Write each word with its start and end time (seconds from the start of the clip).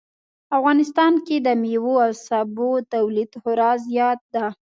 افغانستان 0.57 1.13
کې 1.25 1.35
د 1.45 1.47
میوو 1.61 1.95
او 2.05 2.11
سبو 2.27 2.69
تولید 2.93 3.31
خورا 3.41 3.71
زیات 3.87 4.19
ده 4.33 4.45